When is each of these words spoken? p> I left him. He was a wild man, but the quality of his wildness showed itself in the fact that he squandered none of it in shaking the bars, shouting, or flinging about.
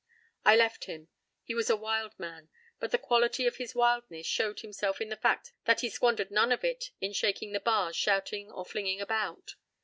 p> 0.01 0.05
I 0.45 0.55
left 0.55 0.85
him. 0.85 1.09
He 1.43 1.53
was 1.53 1.69
a 1.69 1.75
wild 1.77 2.17
man, 2.17 2.49
but 2.79 2.89
the 2.89 2.97
quality 2.97 3.45
of 3.45 3.57
his 3.57 3.75
wildness 3.75 4.25
showed 4.25 4.63
itself 4.63 4.99
in 4.99 5.09
the 5.09 5.15
fact 5.15 5.53
that 5.65 5.81
he 5.81 5.91
squandered 5.91 6.31
none 6.31 6.51
of 6.51 6.63
it 6.63 6.85
in 7.01 7.13
shaking 7.13 7.51
the 7.51 7.59
bars, 7.59 7.95
shouting, 7.95 8.49
or 8.51 8.65
flinging 8.65 8.99
about. 8.99 9.53